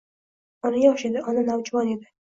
[0.69, 1.23] Ona yosh edi.
[1.33, 2.11] Ona navjuvon edi.